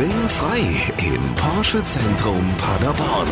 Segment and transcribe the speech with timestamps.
[0.00, 0.64] Ringfrei
[1.12, 3.28] im Porsche Zentrum Paderborn.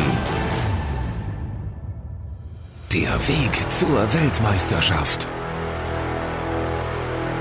[2.93, 5.31] Der Weg zur Weltmeisterschaft.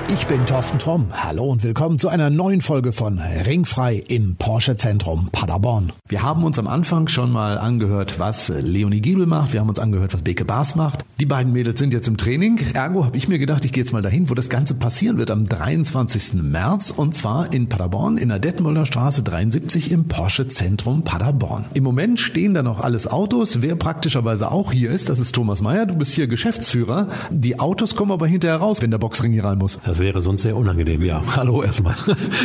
[0.09, 1.07] Ich bin Thorsten Tromm.
[1.11, 5.91] Hallo und willkommen zu einer neuen Folge von Ringfrei im Porsche Zentrum Paderborn.
[6.07, 9.51] Wir haben uns am Anfang schon mal angehört, was Leonie Giebel macht.
[9.51, 11.03] Wir haben uns angehört, was Beke Baas macht.
[11.19, 12.57] Die beiden Mädels sind jetzt im Training.
[12.73, 15.29] Ergo habe ich mir gedacht, ich gehe jetzt mal dahin, wo das Ganze passieren wird
[15.29, 16.35] am 23.
[16.35, 21.65] März und zwar in Paderborn in der Detmolder Straße 73 im Porsche Zentrum Paderborn.
[21.73, 23.61] Im Moment stehen da noch alles Autos.
[23.61, 25.85] Wer praktischerweise auch hier ist, das ist Thomas Meyer.
[25.85, 27.09] Du bist hier Geschäftsführer.
[27.29, 29.79] Die Autos kommen aber hinterher raus, wenn der Boxring hier rein muss.
[29.85, 31.23] Das das wäre sonst sehr unangenehm, ja.
[31.35, 31.95] Hallo erstmal.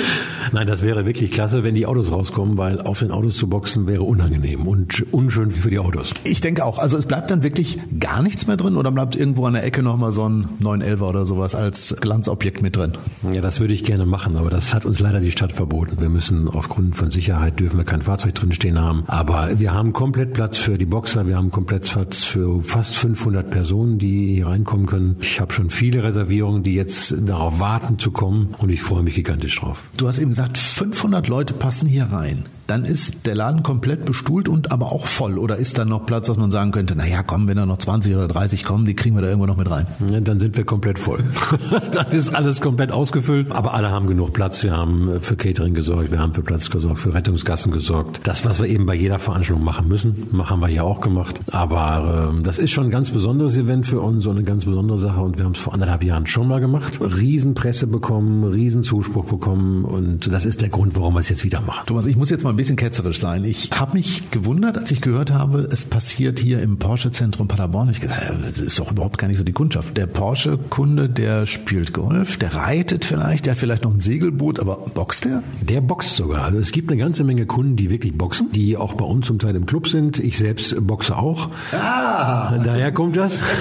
[0.52, 3.87] Nein, das wäre wirklich klasse, wenn die Autos rauskommen, weil auf den Autos zu boxen
[3.87, 6.15] wäre unangenehm und unschön für die Autos.
[6.24, 6.79] Ich denke auch.
[6.79, 9.83] Also es bleibt dann wirklich gar nichts mehr drin oder bleibt irgendwo an der Ecke
[9.83, 12.93] nochmal so ein 911 oder sowas als Glanzobjekt mit drin?
[13.33, 16.01] Ja, das würde ich gerne machen, aber das hat uns leider die Stadt verboten.
[16.01, 19.04] Wir müssen aufgrund von Sicherheit dürfen wir kein Fahrzeug drin stehen haben.
[19.09, 23.51] Aber wir haben komplett Platz für die Boxer, wir haben komplett Platz für fast 500
[23.51, 25.16] Personen, die hier reinkommen können.
[25.21, 29.02] Ich habe schon viele Reservierungen, die jetzt darauf darauf warten zu kommen und ich freue
[29.02, 29.82] mich gigantisch drauf.
[29.96, 34.49] Du hast eben gesagt, 500 Leute passen hier rein dann ist der Laden komplett bestuhlt
[34.49, 35.38] und aber auch voll.
[35.38, 38.15] Oder ist da noch Platz, dass man sagen könnte, naja, komm, wenn da noch 20
[38.15, 39.87] oder 30 kommen, die kriegen wir da irgendwo noch mit rein?
[40.10, 41.24] Ja, dann sind wir komplett voll.
[41.93, 43.52] dann ist alles komplett ausgefüllt.
[43.52, 44.63] Aber alle haben genug Platz.
[44.63, 48.21] Wir haben äh, für Catering gesorgt, wir haben für Platz gesorgt, für Rettungsgassen gesorgt.
[48.24, 51.41] Das, was wir eben bei jeder Veranstaltung machen müssen, haben wir hier auch gemacht.
[51.51, 54.99] Aber äh, das ist schon ein ganz besonderes Event für uns und eine ganz besondere
[54.99, 55.21] Sache.
[55.21, 57.01] Und wir haben es vor anderthalb Jahren schon mal gemacht.
[57.01, 59.85] Riesenpresse bekommen, Riesenzuspruch bekommen.
[59.85, 61.82] Und das ist der Grund, warum wir es jetzt wieder machen.
[61.87, 63.45] Thomas, ich muss jetzt mal ein bisschen ketzerisch sein.
[63.45, 67.88] Ich habe mich gewundert, als ich gehört habe, es passiert hier im Porsche-Zentrum Paderborn.
[67.91, 69.97] Ich gesagt, das ist doch überhaupt gar nicht so die Kundschaft.
[69.97, 74.76] Der Porsche-Kunde, der spielt Golf, der reitet vielleicht, der hat vielleicht noch ein Segelboot, aber
[74.76, 75.42] boxt der?
[75.60, 76.44] Der boxt sogar.
[76.44, 79.38] Also es gibt eine ganze Menge Kunden, die wirklich boxen, die auch bei uns zum
[79.38, 80.19] Teil im Club sind.
[80.19, 81.48] Ich selbst boxe auch.
[81.72, 82.58] Ah.
[82.58, 83.41] Daher kommt das.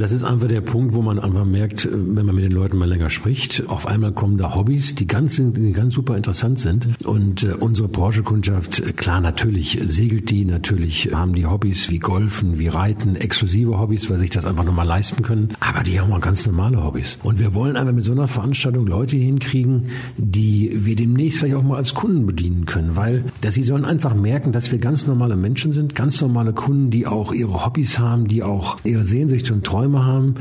[0.00, 2.88] Das ist einfach der Punkt, wo man einfach merkt, wenn man mit den Leuten mal
[2.88, 6.88] länger spricht, auf einmal kommen da Hobbys, die ganz, die ganz super interessant sind.
[7.04, 12.58] Und äh, unsere Porsche-Kundschaft, äh, klar, natürlich segelt die, natürlich haben die Hobbys wie Golfen,
[12.58, 15.50] wie Reiten, exklusive Hobbys, weil sich das einfach nochmal leisten können.
[15.60, 17.18] Aber die haben auch ganz normale Hobbys.
[17.22, 21.62] Und wir wollen einfach mit so einer Veranstaltung Leute hinkriegen, die wir demnächst vielleicht auch
[21.62, 25.36] mal als Kunden bedienen können, weil dass sie sollen einfach merken, dass wir ganz normale
[25.36, 29.64] Menschen sind, ganz normale Kunden, die auch ihre Hobbys haben, die auch ihre Sehnsüchte und
[29.64, 30.34] Träume haben.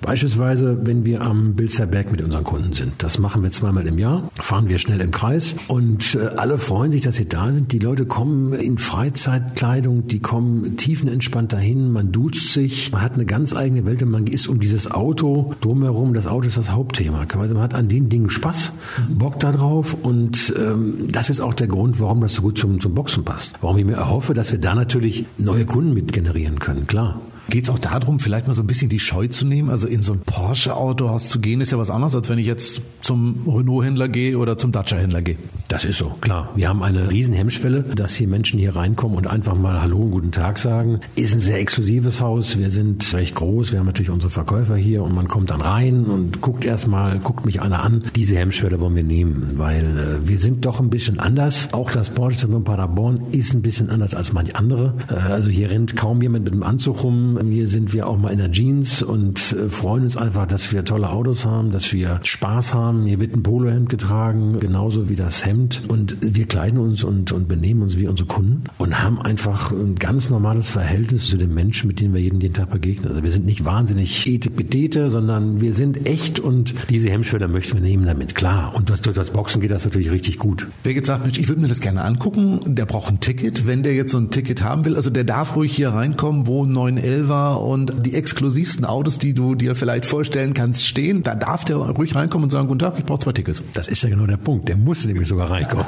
[0.00, 2.94] Beispielsweise, wenn wir am Bilzer Berg mit unseren Kunden sind.
[2.98, 6.90] Das machen wir zweimal im Jahr, fahren wir schnell im Kreis und äh, alle freuen
[6.90, 7.72] sich, dass sie da sind.
[7.72, 13.26] Die Leute kommen in Freizeitkleidung, die kommen tiefenentspannt dahin, man duzt sich, man hat eine
[13.26, 16.14] ganz eigene Welt und man ist um dieses Auto drumherum.
[16.14, 17.26] Das Auto ist das Hauptthema.
[17.34, 18.72] Man hat an den Dingen Spaß,
[19.08, 22.80] Bock da drauf und ähm, das ist auch der Grund, warum das so gut zum,
[22.80, 23.54] zum Boxen passt.
[23.60, 27.20] Warum ich mir erhoffe, dass wir da natürlich neue Kunden mit generieren können, klar.
[27.50, 29.70] Geht es auch darum, vielleicht mal so ein bisschen die Scheu zu nehmen?
[29.70, 32.82] Also in so ein Porsche-Autohaus zu gehen, ist ja was anderes, als wenn ich jetzt
[33.00, 35.36] zum Renault-Händler gehe oder zum Dacia-Händler gehe.
[35.68, 36.50] Das ist so, klar.
[36.56, 40.10] Wir haben eine riesen Hemmschwelle, dass hier Menschen hier reinkommen und einfach mal Hallo und
[40.10, 41.00] guten Tag sagen.
[41.14, 42.58] Ist ein sehr exklusives Haus.
[42.58, 43.72] Wir sind recht groß.
[43.72, 47.46] Wir haben natürlich unsere Verkäufer hier und man kommt dann rein und guckt erstmal, guckt
[47.46, 48.04] mich einer an.
[48.14, 51.72] Diese Hemmschwelle wollen wir nehmen, weil äh, wir sind doch ein bisschen anders.
[51.72, 54.92] Auch das Porsche Zentrum Paderborn ist ein bisschen anders als manche andere.
[55.10, 58.30] Äh, also hier rennt kaum jemand mit einem Anzug rum hier sind wir auch mal
[58.30, 62.20] in der Jeans und äh, freuen uns einfach, dass wir tolle Autos haben, dass wir
[62.22, 63.04] Spaß haben.
[63.04, 65.82] Hier wird ein Polohemd getragen, genauso wie das Hemd.
[65.88, 69.94] Und wir kleiden uns und, und benehmen uns wie unsere Kunden und haben einfach ein
[69.94, 73.08] ganz normales Verhältnis zu den Menschen, mit denen wir jeden, jeden Tag begegnen.
[73.08, 77.82] Also wir sind nicht wahnsinnig etepetete, sondern wir sind echt und diese Hemmschwelle möchten wir
[77.82, 78.74] nehmen damit, klar.
[78.74, 80.66] Und durch das Boxen geht das natürlich richtig gut.
[80.82, 83.66] Wer jetzt sagt, Mensch, ich würde mir das gerne angucken, der braucht ein Ticket.
[83.66, 86.64] Wenn der jetzt so ein Ticket haben will, also der darf ruhig hier reinkommen, wo
[86.64, 91.22] 911 Silver und die exklusivsten Autos, die du dir vielleicht vorstellen kannst, stehen.
[91.22, 93.62] Da darf der ruhig reinkommen und sagen, guten Tag, ich brauche zwei Tickets.
[93.74, 94.68] Das ist ja genau der Punkt.
[94.68, 95.86] Der muss nämlich sogar reinkommen.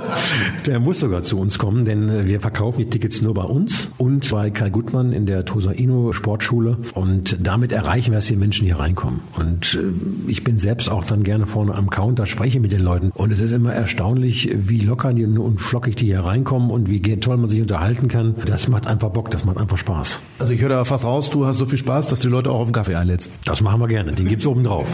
[0.66, 4.30] der muss sogar zu uns kommen, denn wir verkaufen die Tickets nur bei uns und
[4.30, 6.78] bei Kai Gutmann in der Tosaino Sportschule.
[6.94, 9.20] Und damit erreichen wir, dass die Menschen hier reinkommen.
[9.36, 13.10] Und äh, ich bin selbst auch dann gerne vorne am Counter, spreche mit den Leuten.
[13.14, 17.38] Und es ist immer erstaunlich, wie locker und flockig die hier reinkommen und wie toll
[17.38, 18.34] man sich unterhalten kann.
[18.44, 20.20] Das macht einfach Bock, das macht einfach Spaß.
[20.38, 22.60] Also ich höre da fast raus, du hast so viel Spaß, dass die Leute auch
[22.60, 23.30] auf den Kaffee einlädst.
[23.44, 24.86] Das machen wir gerne, den gibt's oben drauf.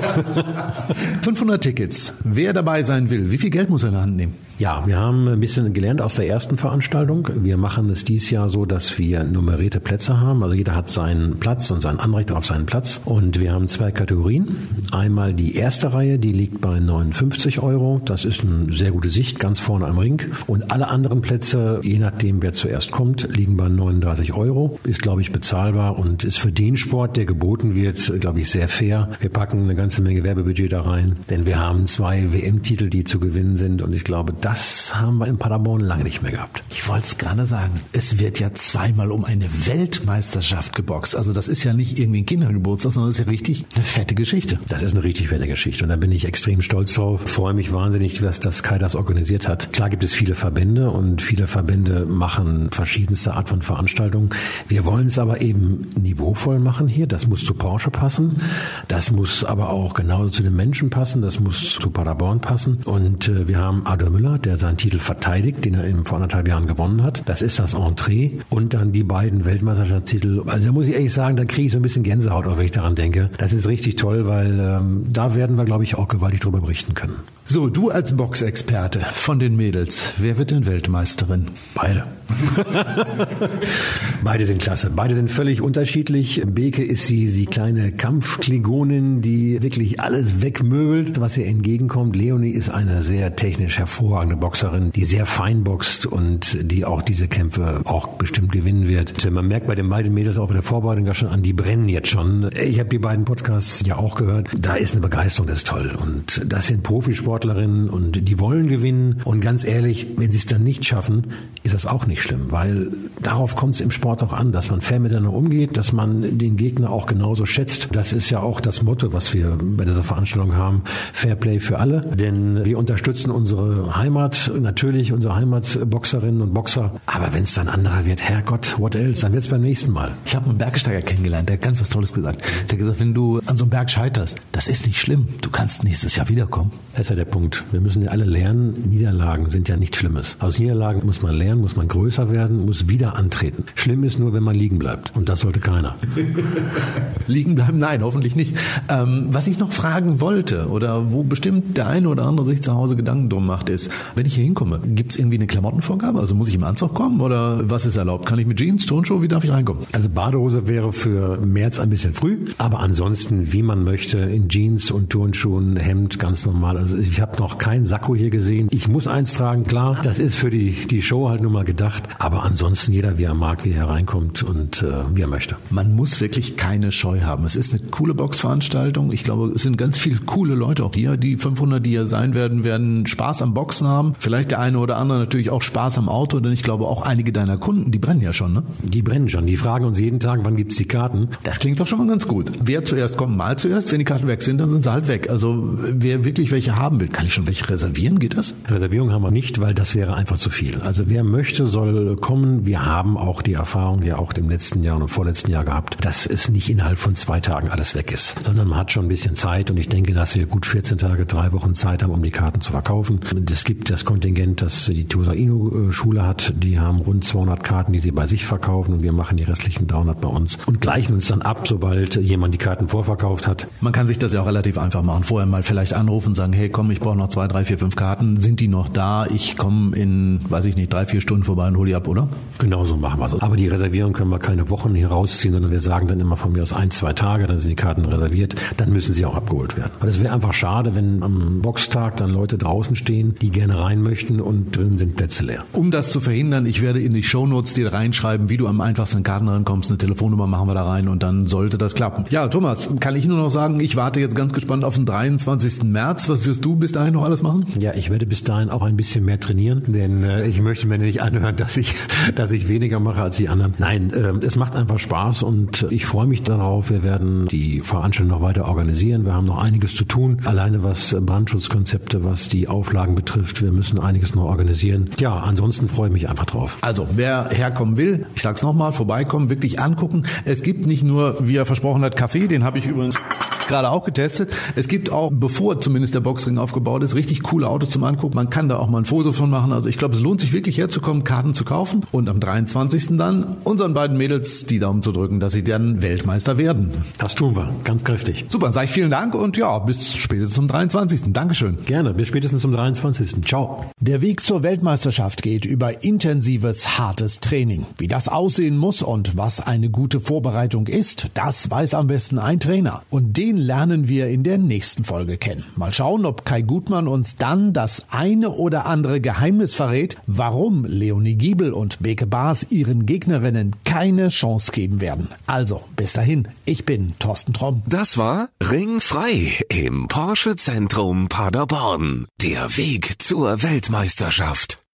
[1.22, 2.14] 500 Tickets.
[2.24, 4.34] Wer dabei sein will, wie viel Geld muss er in der Hand nehmen?
[4.56, 7.28] Ja, wir haben ein bisschen gelernt aus der ersten Veranstaltung.
[7.34, 10.44] Wir machen es dieses Jahr so, dass wir nummerierte Plätze haben.
[10.44, 13.00] Also jeder hat seinen Platz und sein Anrecht auf seinen Platz.
[13.04, 14.56] Und wir haben zwei Kategorien.
[14.92, 18.00] Einmal die erste Reihe, die liegt bei 59 Euro.
[18.04, 20.22] Das ist eine sehr gute Sicht, ganz vorne am Ring.
[20.46, 24.78] Und alle anderen Plätze, je nachdem wer zuerst kommt, liegen bei 39 Euro.
[24.84, 28.68] Ist, glaube ich, bezahlbar und ist für den Sport, der geboten wird, glaube ich, sehr
[28.68, 29.10] fair.
[29.18, 33.18] Wir packen eine ganze Menge Werbebudget da rein, denn wir haben zwei WM-Titel, die zu
[33.18, 33.82] gewinnen sind.
[33.82, 36.62] Und ich glaube, das haben wir in Paderborn lange nicht mehr gehabt.
[36.68, 37.80] Ich wollte es gerade sagen.
[37.92, 41.16] Es wird ja zweimal um eine Weltmeisterschaft geboxt.
[41.16, 44.14] Also das ist ja nicht irgendwie ein Kindergeburtstag, sondern das ist ja richtig eine fette
[44.14, 44.58] Geschichte.
[44.68, 47.22] Das ist eine richtig fette Geschichte und da bin ich extrem stolz drauf.
[47.22, 49.72] Freue mich wahnsinnig, was das Kai das organisiert hat.
[49.72, 54.28] Klar gibt es viele Verbände und viele Verbände machen verschiedenste Art von Veranstaltungen.
[54.68, 57.06] Wir wollen es aber eben niveauvoll machen hier.
[57.06, 58.42] Das muss zu Porsche passen.
[58.88, 61.22] Das muss aber auch genauso zu den Menschen passen.
[61.22, 62.80] Das muss zu Paderborn passen.
[62.84, 66.48] Und äh, wir haben Adolf Müller, der seinen Titel verteidigt, den er eben vor anderthalb
[66.48, 67.22] Jahren gewonnen hat.
[67.26, 68.30] Das ist das Entree.
[68.50, 70.42] Und dann die beiden Weltmeisterschaftstitel.
[70.46, 72.66] Also da muss ich ehrlich sagen, da kriege ich so ein bisschen Gänsehaut, auch wenn
[72.66, 73.30] ich daran denke.
[73.38, 76.94] Das ist richtig toll, weil ähm, da werden wir, glaube ich, auch gewaltig drüber berichten
[76.94, 77.16] können.
[77.44, 81.48] So, du als Boxexperte von den Mädels, wer wird denn Weltmeisterin?
[81.74, 82.04] Beide.
[84.24, 84.90] Beide sind klasse.
[84.96, 86.42] Beide sind völlig unterschiedlich.
[86.46, 92.16] Beke ist sie, die kleine Kampfkligonin, die wirklich alles wegmöbelt, was ihr entgegenkommt.
[92.16, 97.28] Leonie ist eine sehr technisch hervorragende Boxerin, die sehr fein boxt und die auch diese
[97.28, 99.30] Kämpfe auch bestimmt gewinnen wird.
[99.30, 101.88] Man merkt bei den beiden Mädels auch bei der Vorbereitung ja schon an, die brennen
[101.88, 102.50] jetzt schon.
[102.60, 104.48] Ich habe die beiden Podcasts ja auch gehört.
[104.58, 105.92] Da ist eine Begeisterung, das ist toll.
[106.00, 109.20] Und das sind Profisportlerinnen und die wollen gewinnen.
[109.24, 111.28] Und ganz ehrlich, wenn sie es dann nicht schaffen,
[111.62, 112.88] ist das auch nicht schlimm, weil
[113.22, 116.56] darauf kommt es im Sport auch an, dass man fair miteinander umgeht, dass man den
[116.56, 117.88] Gegner auch genauso schätzt.
[117.92, 120.82] Das ist ja auch das Motto, was wir bei dieser Veranstaltung haben.
[121.12, 122.02] Fair Play für alle.
[122.14, 126.92] Denn wir unterstützen unsere Heimat, natürlich unsere Heimatboxerinnen und Boxer.
[127.06, 130.12] Aber wenn es dann anderer wird, Herrgott, what else, dann wird es beim nächsten Mal.
[130.24, 132.42] Ich habe einen Bergsteiger kennengelernt, der hat ganz was Tolles gesagt.
[132.42, 135.28] Der hat gesagt, wenn du an so einem Berg scheiterst, das ist nicht schlimm.
[135.40, 136.72] Du kannst nächstes Jahr wiederkommen.
[136.92, 137.64] Das ist ja der Punkt.
[137.72, 140.36] Wir müssen ja alle lernen, Niederlagen sind ja nichts Schlimmes.
[140.38, 143.64] Aus Niederlagen muss man lernen, muss man größer werden, muss wieder antreten.
[143.74, 145.16] Schlimm ist nur, wenn man liegen bleibt.
[145.16, 145.94] Und das sollte keiner.
[147.26, 147.78] liegen bleiben?
[147.78, 148.56] Nein, hoffentlich nicht.
[148.88, 152.74] Ähm, was ich noch fragen wollte oder wo bestimmt der eine oder andere sich zu
[152.74, 156.18] Hause Gedanken drum macht, ist, wenn ich hier hinkomme, gibt es irgendwie eine Klamottenvorgabe?
[156.20, 158.26] Also muss ich im Anzug kommen oder was ist erlaubt?
[158.26, 159.84] Kann ich mit Jeans, Turnschuhe, wie darf ich reinkommen?
[159.92, 164.90] Also Badehose wäre für März ein bisschen früh, aber ansonsten, wie man möchte, in Jeans
[164.90, 166.76] und Turnschuhen, Hemd, ganz normal.
[166.78, 168.68] Also ich habe noch kein Sakko hier gesehen.
[168.70, 172.04] Ich muss eins tragen, klar, das ist für die, die Show halt nur mal gedacht,
[172.18, 175.56] aber ansonsten jeder, wie er mag, wie er hereinkommt und äh, wie er möchte.
[175.70, 177.44] Man muss wirklich keine Scheu haben.
[177.44, 179.12] Es ist eine coole Boxveranstaltung.
[179.12, 181.16] Ich glaube, es sind ganz viele coole Leute auch hier.
[181.16, 183.93] Die 500, die hier sein werden, werden Spaß am Boxen haben.
[184.18, 187.32] Vielleicht der eine oder andere natürlich auch Spaß am Auto, denn ich glaube auch einige
[187.32, 188.62] deiner Kunden, die brennen ja schon, ne?
[188.82, 189.46] Die brennen schon.
[189.46, 191.28] Die fragen uns jeden Tag, wann gibt's die Karten?
[191.42, 192.50] Das klingt doch schon mal ganz gut.
[192.62, 193.90] Wer zuerst kommt, mal zuerst.
[193.92, 195.30] Wenn die Karten weg sind, dann sind sie halt weg.
[195.30, 198.18] Also wer wirklich welche haben will, kann ich schon welche reservieren?
[198.18, 198.54] Geht das?
[198.68, 200.80] Reservierung haben wir nicht, weil das wäre einfach zu viel.
[200.80, 202.66] Also wer möchte, soll kommen.
[202.66, 206.04] Wir haben auch die Erfahrung ja auch im letzten Jahr und im vorletzten Jahr gehabt,
[206.04, 209.08] dass es nicht innerhalb von zwei Tagen alles weg ist, sondern man hat schon ein
[209.08, 212.22] bisschen Zeit und ich denke, dass wir gut 14 Tage, drei Wochen Zeit haben, um
[212.22, 213.20] die Karten zu verkaufen.
[213.50, 216.52] Es gibt das Kontingent, das die Tosaino Schule hat.
[216.56, 219.86] Die haben rund 200 Karten, die sie bei sich verkaufen und wir machen die restlichen
[219.86, 223.66] 300 bei uns und gleichen uns dann ab, sobald jemand die Karten vorverkauft hat.
[223.80, 225.24] Man kann sich das ja auch relativ einfach machen.
[225.24, 227.96] Vorher mal vielleicht anrufen und sagen, hey komm, ich brauche noch zwei, drei, vier, fünf
[227.96, 228.40] Karten.
[228.40, 229.26] Sind die noch da?
[229.26, 232.28] Ich komme in, weiß ich nicht, drei, vier Stunden vorbei und hole die ab, oder?
[232.58, 233.40] Genau so machen wir es.
[233.40, 236.52] Aber die Reservierung können wir keine Wochen hier rausziehen, sondern wir sagen dann immer von
[236.52, 239.76] mir aus ein, zwei Tage, dann sind die Karten reserviert, dann müssen sie auch abgeholt
[239.76, 239.92] werden.
[240.00, 244.02] Weil es wäre einfach schade, wenn am Boxtag dann Leute draußen stehen, die gerne rein
[244.02, 245.64] möchten und drin sind Plätze leer.
[245.72, 249.18] Um das zu verhindern, ich werde in die Shownotes dir reinschreiben, wie du am einfachsten
[249.18, 249.90] an Karten rankommst.
[249.90, 252.24] Eine Telefonnummer machen wir da rein und dann sollte das klappen.
[252.30, 255.84] Ja, Thomas, kann ich nur noch sagen, ich warte jetzt ganz gespannt auf den 23.
[255.84, 256.28] März.
[256.28, 257.64] Was wirst du bis dahin noch alles machen?
[257.78, 260.98] Ja, ich werde bis dahin auch ein bisschen mehr trainieren, denn äh, ich möchte mir
[260.98, 261.94] nicht anhören, dass ich,
[262.34, 263.74] dass ich weniger mache als die anderen.
[263.78, 266.90] Nein, äh, es macht einfach Spaß und ich freue mich darauf.
[266.90, 269.24] Wir werden die Veranstaltung noch weiter organisieren.
[269.24, 270.38] Wir haben noch einiges zu tun.
[270.44, 273.53] Alleine was Brandschutzkonzepte, was die Auflagen betrifft.
[273.62, 275.10] Wir müssen einiges noch organisieren.
[275.18, 276.78] Ja, ansonsten freue ich mich einfach drauf.
[276.80, 280.24] Also, wer herkommen will, ich sag's nochmal, vorbeikommen, wirklich angucken.
[280.44, 283.22] Es gibt nicht nur, wie er versprochen hat, Kaffee, den habe ich übrigens
[283.68, 284.54] gerade auch getestet.
[284.76, 288.36] Es gibt auch, bevor zumindest der Boxring aufgebaut ist, richtig coole Autos zum Angucken.
[288.36, 289.72] Man kann da auch mal ein Foto von machen.
[289.72, 293.16] Also ich glaube, es lohnt sich wirklich herzukommen, Karten zu kaufen und am 23.
[293.16, 296.92] dann unseren beiden Mädels die Daumen zu drücken, dass sie dann Weltmeister werden.
[297.18, 298.44] Das tun wir, ganz kräftig.
[298.48, 301.32] Super, dann sage ich vielen Dank und ja, bis spätestens zum 23.
[301.32, 301.78] Dankeschön.
[301.86, 303.44] Gerne, bis spätestens zum 23.
[303.46, 303.84] Ciao.
[304.00, 307.86] Der Weg zur Weltmeisterschaft geht über intensives, hartes Training.
[307.98, 312.60] Wie das aussehen muss und was eine gute Vorbereitung ist, das weiß am besten ein
[312.60, 313.02] Trainer.
[313.10, 315.64] Und den lernen wir in der nächsten Folge kennen.
[315.76, 321.36] Mal schauen, ob Kai Gutmann uns dann das eine oder andere Geheimnis verrät, warum Leonie
[321.36, 325.28] Giebel und Beke Baas ihren Gegnerinnen keine Chance geben werden.
[325.46, 327.82] Also, bis dahin, ich bin Thorsten Tromm.
[327.86, 332.26] Das war Ringfrei im Porsche Zentrum Paderborn.
[332.40, 334.80] Der Weg zur Weltmeisterschaft.